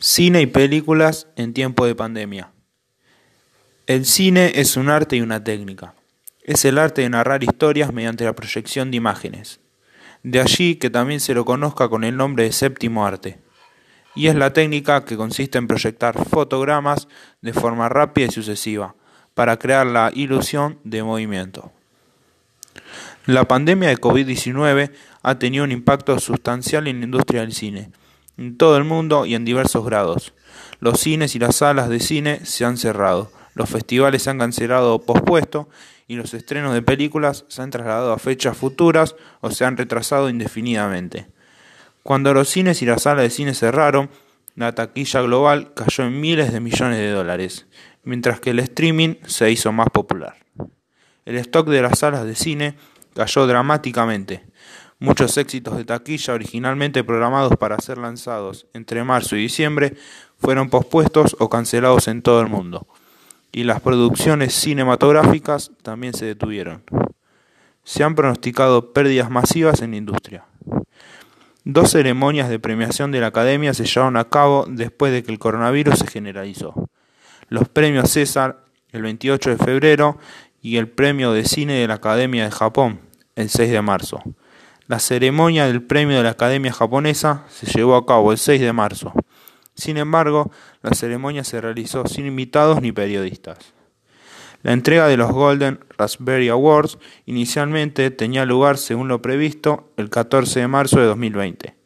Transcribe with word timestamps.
Cine 0.00 0.40
y 0.42 0.46
películas 0.46 1.26
en 1.34 1.52
tiempo 1.52 1.84
de 1.84 1.96
pandemia. 1.96 2.52
El 3.88 4.06
cine 4.06 4.52
es 4.54 4.76
un 4.76 4.90
arte 4.90 5.16
y 5.16 5.22
una 5.22 5.42
técnica. 5.42 5.96
Es 6.44 6.64
el 6.64 6.78
arte 6.78 7.02
de 7.02 7.08
narrar 7.08 7.42
historias 7.42 7.92
mediante 7.92 8.24
la 8.24 8.36
proyección 8.36 8.92
de 8.92 8.96
imágenes. 8.96 9.58
De 10.22 10.40
allí 10.40 10.76
que 10.76 10.88
también 10.88 11.18
se 11.18 11.34
lo 11.34 11.44
conozca 11.44 11.88
con 11.88 12.04
el 12.04 12.16
nombre 12.16 12.44
de 12.44 12.52
séptimo 12.52 13.04
arte. 13.04 13.40
Y 14.14 14.28
es 14.28 14.36
la 14.36 14.52
técnica 14.52 15.04
que 15.04 15.16
consiste 15.16 15.58
en 15.58 15.66
proyectar 15.66 16.16
fotogramas 16.26 17.08
de 17.42 17.52
forma 17.52 17.88
rápida 17.88 18.26
y 18.26 18.30
sucesiva, 18.30 18.94
para 19.34 19.58
crear 19.58 19.84
la 19.84 20.12
ilusión 20.14 20.78
de 20.84 21.02
movimiento. 21.02 21.72
La 23.26 23.48
pandemia 23.48 23.88
de 23.88 23.98
COVID-19 23.98 24.92
ha 25.22 25.38
tenido 25.40 25.64
un 25.64 25.72
impacto 25.72 26.20
sustancial 26.20 26.86
en 26.86 27.00
la 27.00 27.04
industria 27.06 27.40
del 27.40 27.52
cine 27.52 27.90
en 28.38 28.56
todo 28.56 28.76
el 28.76 28.84
mundo 28.84 29.26
y 29.26 29.34
en 29.34 29.44
diversos 29.44 29.84
grados. 29.84 30.32
Los 30.80 31.00
cines 31.00 31.34
y 31.34 31.38
las 31.38 31.56
salas 31.56 31.88
de 31.88 32.00
cine 32.00 32.44
se 32.46 32.64
han 32.64 32.76
cerrado, 32.78 33.30
los 33.54 33.68
festivales 33.68 34.22
se 34.22 34.30
han 34.30 34.38
cancelado 34.38 34.94
o 34.94 35.02
pospuesto 35.02 35.68
y 36.06 36.14
los 36.14 36.32
estrenos 36.32 36.72
de 36.72 36.80
películas 36.80 37.44
se 37.48 37.60
han 37.60 37.70
trasladado 37.70 38.12
a 38.12 38.18
fechas 38.18 38.56
futuras 38.56 39.16
o 39.40 39.50
se 39.50 39.64
han 39.64 39.76
retrasado 39.76 40.30
indefinidamente. 40.30 41.26
Cuando 42.02 42.32
los 42.32 42.48
cines 42.48 42.80
y 42.80 42.86
las 42.86 43.02
salas 43.02 43.24
de 43.24 43.30
cine 43.30 43.54
cerraron, 43.54 44.08
la 44.54 44.74
taquilla 44.74 45.20
global 45.20 45.74
cayó 45.74 46.04
en 46.04 46.20
miles 46.20 46.52
de 46.52 46.60
millones 46.60 46.98
de 46.98 47.10
dólares, 47.10 47.66
mientras 48.04 48.40
que 48.40 48.50
el 48.50 48.60
streaming 48.60 49.16
se 49.26 49.50
hizo 49.50 49.72
más 49.72 49.88
popular. 49.90 50.36
El 51.26 51.36
stock 51.36 51.68
de 51.68 51.82
las 51.82 51.98
salas 51.98 52.24
de 52.24 52.34
cine 52.34 52.76
cayó 53.14 53.46
dramáticamente, 53.46 54.46
Muchos 55.00 55.36
éxitos 55.36 55.76
de 55.76 55.84
taquilla 55.84 56.34
originalmente 56.34 57.04
programados 57.04 57.56
para 57.56 57.78
ser 57.78 57.98
lanzados 57.98 58.66
entre 58.74 59.04
marzo 59.04 59.36
y 59.36 59.42
diciembre 59.42 59.94
fueron 60.38 60.70
pospuestos 60.70 61.36
o 61.38 61.48
cancelados 61.48 62.08
en 62.08 62.20
todo 62.20 62.40
el 62.40 62.48
mundo, 62.48 62.86
y 63.52 63.62
las 63.62 63.80
producciones 63.80 64.54
cinematográficas 64.54 65.70
también 65.82 66.14
se 66.14 66.24
detuvieron. 66.24 66.82
Se 67.84 68.02
han 68.02 68.16
pronosticado 68.16 68.92
pérdidas 68.92 69.30
masivas 69.30 69.82
en 69.82 69.92
la 69.92 69.98
industria. 69.98 70.46
Dos 71.64 71.92
ceremonias 71.92 72.48
de 72.48 72.58
premiación 72.58 73.12
de 73.12 73.20
la 73.20 73.28
Academia 73.28 73.74
se 73.74 73.84
llevaron 73.84 74.16
a 74.16 74.28
cabo 74.28 74.66
después 74.68 75.12
de 75.12 75.22
que 75.22 75.30
el 75.30 75.38
coronavirus 75.38 76.00
se 76.00 76.06
generalizó. 76.06 76.88
Los 77.48 77.68
premios 77.68 78.10
César 78.10 78.64
el 78.92 79.02
28 79.02 79.50
de 79.50 79.56
febrero 79.56 80.18
y 80.62 80.76
el 80.76 80.88
premio 80.88 81.32
de 81.32 81.44
cine 81.44 81.74
de 81.74 81.86
la 81.86 81.94
Academia 81.94 82.44
de 82.44 82.50
Japón 82.50 83.00
el 83.36 83.48
6 83.48 83.70
de 83.70 83.82
marzo. 83.82 84.22
La 84.88 85.00
ceremonia 85.00 85.66
del 85.66 85.82
premio 85.82 86.16
de 86.16 86.22
la 86.22 86.30
Academia 86.30 86.72
Japonesa 86.72 87.44
se 87.50 87.66
llevó 87.66 87.94
a 87.94 88.06
cabo 88.06 88.32
el 88.32 88.38
6 88.38 88.58
de 88.58 88.72
marzo. 88.72 89.12
Sin 89.74 89.98
embargo, 89.98 90.50
la 90.82 90.94
ceremonia 90.94 91.44
se 91.44 91.60
realizó 91.60 92.06
sin 92.06 92.24
invitados 92.24 92.80
ni 92.80 92.90
periodistas. 92.90 93.58
La 94.62 94.72
entrega 94.72 95.06
de 95.06 95.18
los 95.18 95.30
Golden 95.30 95.78
Raspberry 95.98 96.48
Awards 96.48 96.96
inicialmente 97.26 98.10
tenía 98.10 98.46
lugar, 98.46 98.78
según 98.78 99.08
lo 99.08 99.20
previsto, 99.20 99.92
el 99.98 100.08
14 100.08 100.60
de 100.60 100.68
marzo 100.68 100.98
de 100.98 101.04
2020. 101.04 101.76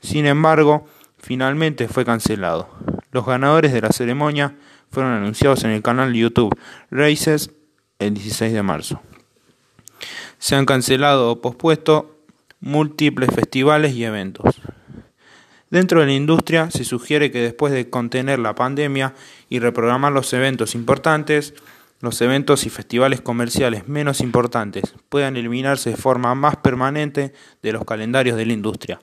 Sin 0.00 0.26
embargo, 0.26 0.84
finalmente 1.16 1.88
fue 1.88 2.04
cancelado. 2.04 2.68
Los 3.10 3.24
ganadores 3.24 3.72
de 3.72 3.80
la 3.80 3.90
ceremonia 3.90 4.54
fueron 4.90 5.12
anunciados 5.12 5.64
en 5.64 5.70
el 5.70 5.82
canal 5.82 6.12
YouTube 6.12 6.54
Races 6.90 7.52
el 7.98 8.12
16 8.12 8.52
de 8.52 8.62
marzo. 8.62 9.00
Se 10.38 10.56
han 10.56 10.66
cancelado 10.66 11.30
o 11.30 11.40
pospuesto 11.40 12.09
múltiples 12.60 13.30
festivales 13.34 13.94
y 13.94 14.04
eventos. 14.04 14.60
Dentro 15.70 16.00
de 16.00 16.06
la 16.06 16.12
industria 16.12 16.70
se 16.70 16.84
sugiere 16.84 17.30
que 17.30 17.40
después 17.40 17.72
de 17.72 17.88
contener 17.88 18.38
la 18.38 18.54
pandemia 18.54 19.14
y 19.48 19.60
reprogramar 19.60 20.12
los 20.12 20.32
eventos 20.32 20.74
importantes, 20.74 21.54
los 22.00 22.20
eventos 22.22 22.66
y 22.66 22.70
festivales 22.70 23.20
comerciales 23.20 23.86
menos 23.86 24.20
importantes 24.20 24.94
puedan 25.08 25.36
eliminarse 25.36 25.90
de 25.90 25.96
forma 25.96 26.34
más 26.34 26.56
permanente 26.56 27.32
de 27.62 27.72
los 27.72 27.84
calendarios 27.84 28.36
de 28.36 28.46
la 28.46 28.52
industria, 28.52 29.00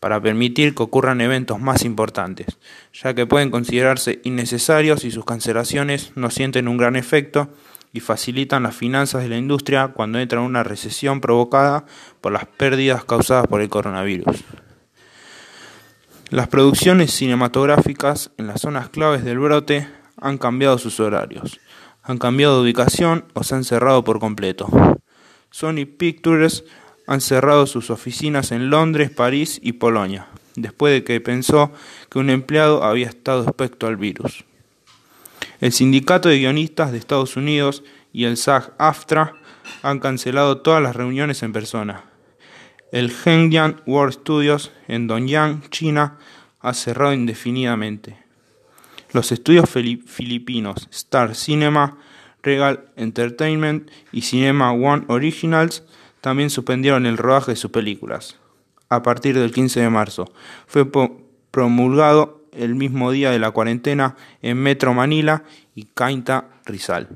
para 0.00 0.20
permitir 0.20 0.74
que 0.74 0.82
ocurran 0.82 1.20
eventos 1.20 1.60
más 1.60 1.84
importantes, 1.84 2.58
ya 2.92 3.14
que 3.14 3.26
pueden 3.26 3.50
considerarse 3.50 4.20
innecesarios 4.24 5.04
y 5.04 5.10
sus 5.10 5.24
cancelaciones 5.24 6.12
no 6.16 6.30
sienten 6.30 6.68
un 6.68 6.76
gran 6.76 6.96
efecto 6.96 7.48
y 7.92 8.00
facilitan 8.00 8.62
las 8.62 8.74
finanzas 8.74 9.22
de 9.22 9.28
la 9.28 9.36
industria 9.36 9.88
cuando 9.88 10.18
entra 10.18 10.40
en 10.40 10.46
una 10.46 10.62
recesión 10.62 11.20
provocada 11.20 11.84
por 12.20 12.32
las 12.32 12.46
pérdidas 12.46 13.04
causadas 13.04 13.46
por 13.46 13.60
el 13.60 13.68
coronavirus. 13.68 14.44
Las 16.30 16.48
producciones 16.48 17.12
cinematográficas 17.12 18.30
en 18.38 18.46
las 18.46 18.62
zonas 18.62 18.88
claves 18.88 19.22
del 19.22 19.38
brote 19.38 19.86
han 20.18 20.38
cambiado 20.38 20.78
sus 20.78 20.98
horarios, 20.98 21.60
han 22.02 22.16
cambiado 22.16 22.56
de 22.56 22.62
ubicación 22.62 23.26
o 23.34 23.44
se 23.44 23.54
han 23.54 23.64
cerrado 23.64 24.02
por 24.02 24.18
completo. 24.18 24.68
Sony 25.50 25.84
Pictures 25.84 26.64
han 27.06 27.20
cerrado 27.20 27.66
sus 27.66 27.90
oficinas 27.90 28.52
en 28.52 28.70
Londres, 28.70 29.10
París 29.10 29.60
y 29.62 29.72
Polonia, 29.72 30.28
después 30.56 30.94
de 30.94 31.04
que 31.04 31.20
pensó 31.20 31.72
que 32.08 32.18
un 32.18 32.30
empleado 32.30 32.82
había 32.82 33.08
estado 33.08 33.42
expuesto 33.42 33.86
al 33.86 33.98
virus. 33.98 34.44
El 35.62 35.70
Sindicato 35.70 36.28
de 36.28 36.40
Guionistas 36.40 36.90
de 36.90 36.98
Estados 36.98 37.36
Unidos 37.36 37.84
y 38.12 38.24
el 38.24 38.36
SAG-AFTRA 38.36 39.34
han 39.84 40.00
cancelado 40.00 40.60
todas 40.60 40.82
las 40.82 40.96
reuniones 40.96 41.44
en 41.44 41.52
persona. 41.52 42.06
El 42.90 43.12
Hengyan 43.12 43.80
World 43.86 44.12
Studios 44.12 44.72
en 44.88 45.06
Dongyang, 45.06 45.62
China, 45.70 46.18
ha 46.58 46.74
cerrado 46.74 47.12
indefinidamente. 47.12 48.16
Los 49.12 49.30
estudios 49.30 49.70
filipinos 49.70 50.88
Star 50.90 51.36
Cinema, 51.36 51.96
Regal 52.42 52.90
Entertainment 52.96 53.88
y 54.10 54.22
Cinema 54.22 54.72
One 54.72 55.04
Originals 55.06 55.84
también 56.20 56.50
suspendieron 56.50 57.06
el 57.06 57.18
rodaje 57.18 57.52
de 57.52 57.56
sus 57.56 57.70
películas. 57.70 58.36
A 58.88 59.04
partir 59.04 59.38
del 59.38 59.52
15 59.52 59.78
de 59.78 59.90
marzo 59.90 60.32
fue 60.66 60.90
promulgado 61.52 62.41
el 62.52 62.74
mismo 62.74 63.10
día 63.10 63.30
de 63.30 63.38
la 63.38 63.50
cuarentena 63.50 64.16
en 64.42 64.58
Metro 64.58 64.94
Manila 64.94 65.42
y 65.74 65.84
Cainta 65.84 66.46
Rizal. 66.64 67.08